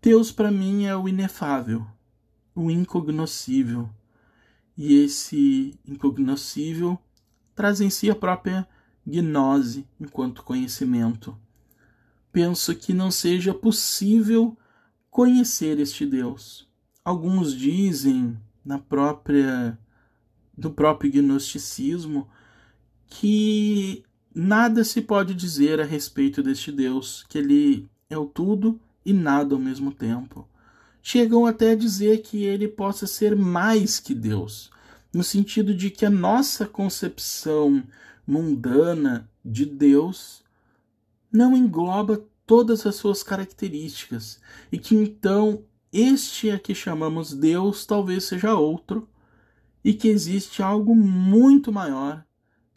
Deus 0.00 0.30
para 0.30 0.50
mim 0.50 0.84
é 0.84 0.96
o 0.96 1.08
inefável, 1.08 1.84
o 2.54 2.70
incognoscível. 2.70 3.90
E 4.76 4.94
esse 5.02 5.74
incognoscível 5.84 6.96
traz 7.54 7.80
em 7.80 7.90
si 7.90 8.08
a 8.08 8.14
própria 8.14 8.68
gnose 9.08 9.86
enquanto 10.00 10.44
conhecimento. 10.44 11.36
Penso 12.30 12.74
que 12.74 12.92
não 12.92 13.10
seja 13.10 13.54
possível 13.54 14.56
conhecer 15.10 15.80
este 15.80 16.04
Deus 16.06 16.68
Alguns 17.08 17.56
dizem 17.56 18.36
na 18.62 18.78
própria 18.78 19.78
do 20.54 20.70
próprio 20.70 21.10
gnosticismo 21.10 22.28
que 23.06 24.04
nada 24.34 24.84
se 24.84 25.00
pode 25.00 25.32
dizer 25.32 25.80
a 25.80 25.86
respeito 25.86 26.42
deste 26.42 26.70
Deus, 26.70 27.24
que 27.26 27.38
ele 27.38 27.88
é 28.10 28.18
o 28.18 28.26
tudo 28.26 28.78
e 29.06 29.14
nada 29.14 29.54
ao 29.54 29.58
mesmo 29.58 29.90
tempo. 29.90 30.46
Chegam 31.02 31.46
até 31.46 31.70
a 31.70 31.76
dizer 31.76 32.20
que 32.20 32.44
ele 32.44 32.68
possa 32.68 33.06
ser 33.06 33.34
mais 33.34 33.98
que 33.98 34.14
Deus, 34.14 34.70
no 35.10 35.24
sentido 35.24 35.74
de 35.74 35.88
que 35.88 36.04
a 36.04 36.10
nossa 36.10 36.66
concepção 36.66 37.82
mundana 38.28 39.28
de 39.44 39.64
Deus 39.64 40.44
não 41.32 41.56
engloba 41.56 42.24
todas 42.46 42.86
as 42.86 42.94
suas 42.94 43.22
características 43.22 44.40
e 44.70 44.78
que 44.78 44.94
então 44.94 45.64
este 45.92 46.50
a 46.50 46.58
que 46.58 46.74
chamamos 46.74 47.32
Deus 47.32 47.86
talvez 47.86 48.24
seja 48.24 48.54
outro, 48.54 49.08
e 49.82 49.94
que 49.94 50.08
existe 50.08 50.62
algo 50.62 50.94
muito 50.94 51.72
maior 51.72 52.24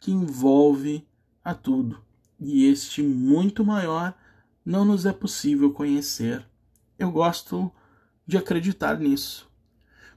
que 0.00 0.10
envolve 0.10 1.06
a 1.44 1.52
tudo. 1.52 2.02
E 2.40 2.66
este 2.66 3.02
muito 3.02 3.64
maior 3.64 4.14
não 4.64 4.84
nos 4.84 5.04
é 5.04 5.12
possível 5.12 5.72
conhecer. 5.72 6.46
Eu 6.98 7.10
gosto 7.10 7.70
de 8.26 8.36
acreditar 8.36 8.98
nisso. 8.98 9.50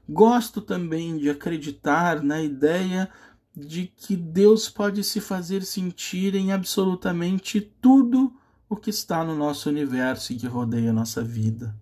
Gosto 0.08 0.60
também 0.60 1.18
de 1.18 1.28
acreditar 1.28 2.22
na 2.22 2.40
ideia 2.40 3.10
de 3.56 3.86
que 3.86 4.14
Deus 4.14 4.68
pode 4.68 5.02
se 5.02 5.18
fazer 5.18 5.64
sentir 5.64 6.34
em 6.34 6.52
absolutamente 6.52 7.58
tudo 7.58 8.36
o 8.68 8.76
que 8.76 8.90
está 8.90 9.24
no 9.24 9.34
nosso 9.34 9.70
universo 9.70 10.32
e 10.32 10.36
que 10.36 10.46
rodeia 10.46 10.90
a 10.90 10.92
nossa 10.92 11.24
vida. 11.24 11.74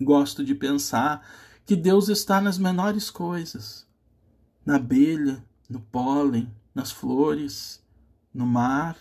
Gosto 0.00 0.44
de 0.44 0.54
pensar 0.54 1.26
que 1.66 1.74
Deus 1.74 2.08
está 2.08 2.40
nas 2.40 2.58
menores 2.58 3.10
coisas, 3.10 3.86
na 4.64 4.76
abelha, 4.76 5.44
no 5.68 5.80
pólen, 5.80 6.48
nas 6.72 6.92
flores, 6.92 7.82
no 8.32 8.46
mar. 8.46 8.96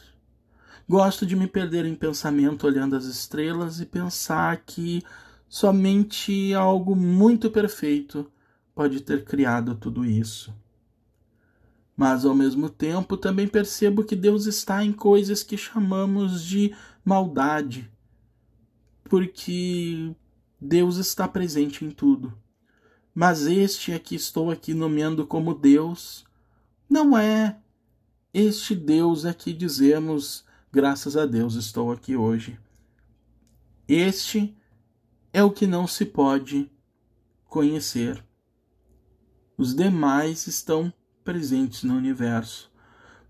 Gosto 0.88 1.26
de 1.26 1.36
me 1.36 1.46
perder 1.46 1.86
em 1.86 1.96
pensamento 1.96 2.66
olhando 2.66 2.96
as 2.96 3.06
estrelas 3.06 3.80
e 3.80 3.86
pensar 3.86 4.64
que 4.66 5.04
somente 5.48 6.54
algo 6.56 6.96
muito 6.96 7.52
perfeito 7.52 8.32
pode 8.74 9.02
ter 9.02 9.24
criado 9.24 9.76
tudo 9.76 10.04
isso. 10.04 10.54
Mas 12.00 12.24
ao 12.24 12.34
mesmo 12.34 12.70
tempo 12.70 13.18
também 13.18 13.46
percebo 13.46 14.06
que 14.06 14.16
Deus 14.16 14.46
está 14.46 14.86
em 14.86 14.94
coisas 14.94 15.44
que 15.44 15.58
chamamos 15.58 16.46
de 16.46 16.74
maldade, 17.04 17.92
porque 19.04 20.16
Deus 20.62 20.96
está 20.96 21.28
presente 21.28 21.84
em 21.84 21.92
tudo. 21.92 22.34
Mas 23.14 23.46
este 23.48 23.92
é 23.92 24.00
que 24.00 24.16
estou 24.16 24.50
aqui 24.50 24.74
nomeando 24.74 25.28
como 25.28 25.54
Deus 25.54 26.24
não 26.90 27.18
é 27.18 27.60
este 28.34 28.74
Deus 28.76 29.26
a 29.26 29.34
que 29.34 29.52
dizemos, 29.52 30.46
graças 30.72 31.18
a 31.18 31.26
Deus 31.26 31.56
estou 31.56 31.92
aqui 31.92 32.16
hoje. 32.16 32.58
Este 33.86 34.56
é 35.34 35.44
o 35.44 35.52
que 35.52 35.68
não 35.68 35.86
se 35.86 36.06
pode 36.06 36.72
conhecer. 37.44 38.24
Os 39.58 39.76
demais 39.76 40.48
estão 40.48 40.94
presentes 41.24 41.84
no 41.84 41.96
universo. 41.96 42.72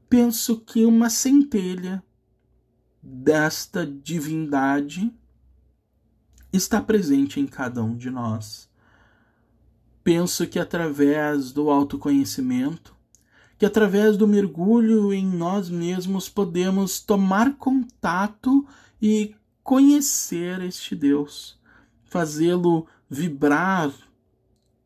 Penso 0.09 0.59
que 0.59 0.85
uma 0.85 1.09
centelha 1.09 2.03
desta 3.01 3.85
divindade 3.85 5.13
está 6.51 6.81
presente 6.81 7.39
em 7.39 7.45
cada 7.45 7.83
um 7.83 7.95
de 7.95 8.09
nós. 8.09 8.69
Penso 10.03 10.47
que 10.47 10.57
através 10.57 11.51
do 11.51 11.69
autoconhecimento, 11.69 12.95
que 13.57 13.65
através 13.65 14.17
do 14.17 14.27
mergulho 14.27 15.13
em 15.13 15.25
nós 15.25 15.69
mesmos 15.69 16.29
podemos 16.29 16.99
tomar 16.99 17.55
contato 17.57 18.65
e 19.01 19.35
conhecer 19.61 20.61
este 20.61 20.95
Deus, 20.95 21.59
fazê-lo 22.05 22.87
vibrar 23.09 23.91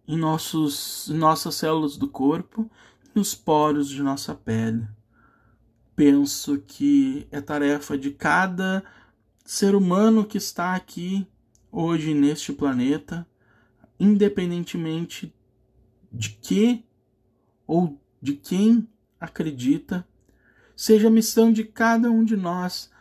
em 0.07 0.17
nossos, 0.17 1.07
nossas 1.09 1.55
células 1.55 1.95
do 1.95 2.07
corpo, 2.07 2.69
nos 3.15 3.35
poros 3.35 3.89
de 3.89 4.01
nossa 4.01 4.33
pele. 4.33 4.87
Penso 5.95 6.59
que 6.59 7.27
é 7.31 7.39
tarefa 7.39 7.97
de 7.97 8.11
cada 8.11 8.83
ser 9.45 9.75
humano 9.75 10.25
que 10.25 10.37
está 10.37 10.75
aqui 10.75 11.27
hoje 11.71 12.13
neste 12.13 12.51
planeta, 12.53 13.27
independentemente 13.99 15.33
de 16.11 16.29
que 16.29 16.85
ou 17.67 17.99
de 18.21 18.33
quem 18.33 18.87
acredita, 19.19 20.07
seja 20.75 21.07
a 21.07 21.11
missão 21.11 21.51
de 21.51 21.63
cada 21.63 22.09
um 22.09 22.23
de 22.23 22.35
nós 22.35 22.91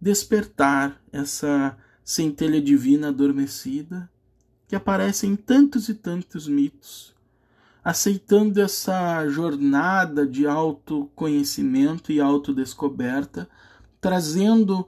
despertar 0.00 1.00
essa 1.12 1.76
centelha 2.04 2.60
divina 2.60 3.08
adormecida 3.08 4.10
que 4.66 4.76
aparece 4.76 5.26
em 5.26 5.36
tantos 5.36 5.88
e 5.88 5.94
tantos 5.94 6.46
mitos, 6.46 7.14
aceitando 7.82 8.60
essa 8.60 9.26
jornada 9.28 10.26
de 10.26 10.46
autoconhecimento 10.46 12.12
e 12.12 12.20
autodescoberta, 12.20 13.48
trazendo 14.00 14.86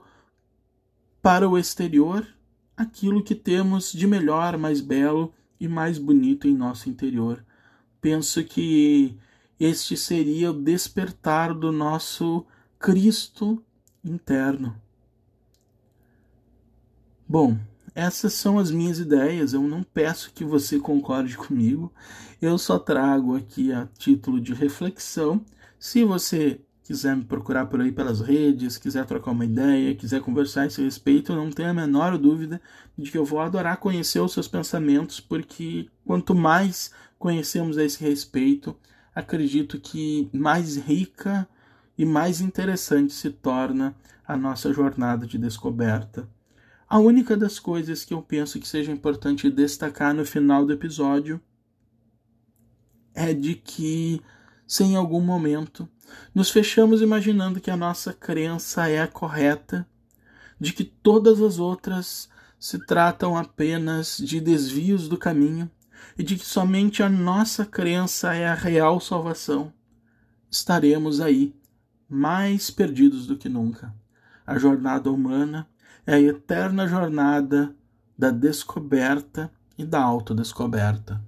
para 1.21 1.47
o 1.47 1.57
exterior 1.57 2.27
aquilo 2.75 3.23
que 3.23 3.35
temos 3.35 3.91
de 3.91 4.05
melhor, 4.05 4.57
mais 4.57 4.81
belo 4.81 5.33
e 5.59 5.67
mais 5.67 5.97
bonito 5.97 6.47
em 6.47 6.55
nosso 6.55 6.89
interior. 6.89 7.43
Penso 8.01 8.43
que 8.43 9.17
este 9.59 9.95
seria 9.95 10.51
o 10.51 10.61
despertar 10.61 11.53
do 11.53 11.71
nosso 11.71 12.45
Cristo 12.77 13.63
interno. 14.03 14.75
Bom, 17.27 17.57
essas 17.95 18.33
são 18.33 18.57
as 18.57 18.71
minhas 18.71 18.99
ideias. 18.99 19.53
Eu 19.53 19.61
não 19.63 19.83
peço 19.83 20.31
que 20.33 20.43
você 20.43 20.79
concorde 20.79 21.37
comigo. 21.37 21.91
Eu 22.41 22.57
só 22.57 22.79
trago 22.79 23.35
aqui 23.35 23.71
a 23.71 23.87
título 23.97 24.39
de 24.39 24.53
reflexão. 24.53 25.43
Se 25.79 26.03
você 26.03 26.59
quiser 26.83 27.15
me 27.15 27.23
procurar 27.23 27.65
por 27.67 27.79
aí 27.79 27.91
pelas 27.91 28.19
redes, 28.19 28.77
quiser 28.77 29.05
trocar 29.05 29.31
uma 29.31 29.45
ideia, 29.45 29.95
quiser 29.95 30.21
conversar 30.21 30.63
a 30.63 30.65
esse 30.65 30.81
respeito, 30.83 31.33
não 31.33 31.49
tenha 31.49 31.69
a 31.69 31.73
menor 31.73 32.17
dúvida 32.17 32.61
de 32.97 33.09
que 33.09 33.17
eu 33.17 33.23
vou 33.23 33.39
adorar 33.39 33.77
conhecer 33.77 34.19
os 34.19 34.33
seus 34.33 34.47
pensamentos, 34.47 35.19
porque 35.19 35.87
quanto 36.05 36.35
mais 36.35 36.91
conhecemos 37.17 37.77
a 37.77 37.83
esse 37.83 38.03
respeito, 38.03 38.75
acredito 39.15 39.79
que 39.79 40.29
mais 40.33 40.75
rica 40.75 41.47
e 41.97 42.05
mais 42.05 42.41
interessante 42.41 43.13
se 43.13 43.29
torna 43.29 43.95
a 44.27 44.35
nossa 44.35 44.73
jornada 44.73 45.25
de 45.25 45.37
descoberta. 45.37 46.27
A 46.93 46.99
única 46.99 47.35
das 47.35 47.57
coisas 47.57 48.05
que 48.05 48.13
eu 48.13 48.21
penso 48.21 48.59
que 48.59 48.67
seja 48.67 48.91
importante 48.91 49.49
destacar 49.49 50.13
no 50.13 50.23
final 50.23 50.63
do 50.63 50.73
episódio 50.73 51.41
é 53.15 53.33
de 53.33 53.55
que, 53.55 54.21
se 54.67 54.83
em 54.83 54.95
algum 54.95 55.19
momento 55.19 55.89
nos 56.35 56.51
fechamos 56.51 57.01
imaginando 57.01 57.59
que 57.59 57.71
a 57.71 57.75
nossa 57.75 58.13
crença 58.13 58.87
é 58.87 59.01
a 59.01 59.07
correta, 59.07 59.87
de 60.59 60.71
que 60.71 60.83
todas 60.83 61.41
as 61.41 61.57
outras 61.57 62.29
se 62.59 62.77
tratam 62.85 63.35
apenas 63.35 64.19
de 64.19 64.39
desvios 64.39 65.09
do 65.09 65.17
caminho 65.17 65.67
e 66.15 66.21
de 66.21 66.35
que 66.35 66.45
somente 66.45 67.01
a 67.01 67.09
nossa 67.09 67.65
crença 67.65 68.35
é 68.35 68.47
a 68.47 68.53
real 68.53 68.99
salvação, 68.99 69.73
estaremos 70.47 71.19
aí 71.19 71.55
mais 72.07 72.69
perdidos 72.69 73.25
do 73.25 73.35
que 73.35 73.49
nunca. 73.49 73.91
A 74.45 74.59
jornada 74.59 75.11
humana 75.11 75.67
é 76.05 76.15
a 76.15 76.21
eterna 76.21 76.87
jornada 76.87 77.73
da 78.17 78.29
descoberta 78.29 79.51
e 79.77 79.85
da 79.85 80.01
autodescoberta. 80.01 81.21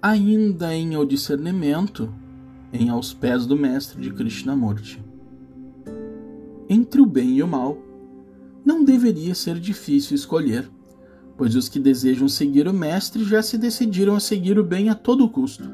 Ainda 0.00 0.72
em 0.72 0.96
O 0.96 1.04
Discernimento, 1.04 2.14
em 2.72 2.88
Aos 2.88 3.12
Pés 3.12 3.44
do 3.44 3.56
Mestre 3.56 4.00
de 4.00 4.12
Krishnamurti. 4.12 5.04
Entre 6.68 7.00
o 7.00 7.06
bem 7.06 7.36
e 7.36 7.42
o 7.42 7.46
mal, 7.48 7.76
não 8.64 8.84
deveria 8.84 9.34
ser 9.34 9.58
difícil 9.58 10.14
escolher, 10.14 10.70
pois 11.36 11.54
os 11.54 11.68
que 11.68 11.78
desejam 11.78 12.28
seguir 12.28 12.66
o 12.66 12.72
Mestre 12.72 13.24
já 13.24 13.42
se 13.42 13.58
decidiram 13.58 14.16
a 14.16 14.20
seguir 14.20 14.58
o 14.58 14.64
bem 14.64 14.88
a 14.88 14.94
todo 14.94 15.28
custo. 15.28 15.70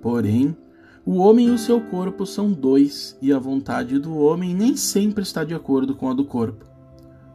Porém, 0.00 0.56
o 1.04 1.16
homem 1.16 1.48
e 1.48 1.50
o 1.50 1.58
seu 1.58 1.80
corpo 1.80 2.24
são 2.24 2.50
dois, 2.50 3.16
e 3.20 3.32
a 3.32 3.38
vontade 3.38 3.98
do 3.98 4.16
homem 4.16 4.54
nem 4.54 4.76
sempre 4.76 5.22
está 5.22 5.44
de 5.44 5.54
acordo 5.54 5.94
com 5.94 6.10
a 6.10 6.14
do 6.14 6.24
corpo. 6.24 6.64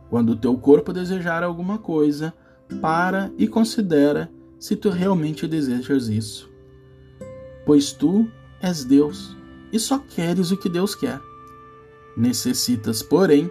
Quando 0.09 0.31
o 0.31 0.35
teu 0.35 0.57
corpo 0.57 0.91
desejar 0.91 1.43
alguma 1.43 1.77
coisa, 1.77 2.33
para 2.81 3.31
e 3.37 3.47
considera 3.47 4.31
se 4.57 4.75
tu 4.75 4.89
realmente 4.89 5.47
desejas 5.47 6.07
isso. 6.07 6.49
Pois 7.65 7.91
tu 7.91 8.27
és 8.59 8.83
Deus 8.83 9.35
e 9.71 9.79
só 9.79 9.99
queres 9.99 10.51
o 10.51 10.57
que 10.57 10.67
Deus 10.67 10.95
quer. 10.95 11.21
Necessitas, 12.17 13.03
porém, 13.03 13.49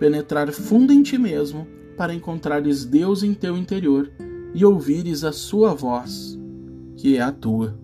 penetrar 0.00 0.50
fundo 0.52 0.92
em 0.92 1.02
ti 1.02 1.18
mesmo 1.18 1.66
para 1.98 2.14
encontrares 2.14 2.84
Deus 2.84 3.24
em 3.24 3.34
teu 3.34 3.56
interior 3.56 4.08
e 4.54 4.64
ouvires 4.64 5.24
a 5.24 5.32
sua 5.32 5.74
voz, 5.74 6.38
que 6.96 7.16
é 7.16 7.20
a 7.20 7.32
tua. 7.32 7.76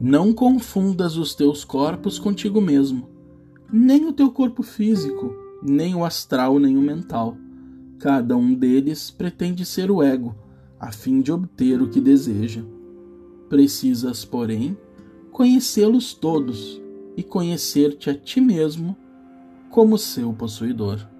Não 0.00 0.32
confundas 0.32 1.16
os 1.16 1.32
teus 1.32 1.64
corpos 1.64 2.18
contigo 2.18 2.60
mesmo, 2.60 3.08
nem 3.72 4.04
o 4.06 4.12
teu 4.12 4.32
corpo 4.32 4.64
físico, 4.64 5.32
nem 5.62 5.94
o 5.94 6.04
astral, 6.04 6.58
nem 6.58 6.76
o 6.76 6.82
mental. 6.82 7.36
Cada 8.00 8.36
um 8.36 8.52
deles 8.52 9.12
pretende 9.12 9.64
ser 9.64 9.88
o 9.88 10.02
ego, 10.02 10.34
a 10.80 10.90
fim 10.90 11.20
de 11.20 11.30
obter 11.30 11.80
o 11.80 11.88
que 11.88 12.00
deseja. 12.00 12.64
Precisas, 13.48 14.24
porém, 14.24 14.76
conhecê-los 15.30 16.14
todos 16.14 16.82
e 17.16 17.22
conhecer-te 17.22 18.10
a 18.10 18.14
ti 18.14 18.40
mesmo 18.40 18.96
como 19.70 19.96
seu 19.96 20.32
possuidor. 20.32 21.11